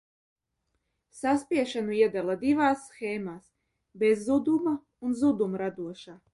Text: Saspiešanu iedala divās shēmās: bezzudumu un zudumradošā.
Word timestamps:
Saspiešanu 1.17 1.93
iedala 1.99 2.37
divās 2.45 2.87
shēmās: 3.01 3.45
bezzudumu 4.05 4.77
un 5.09 5.19
zudumradošā. 5.25 6.21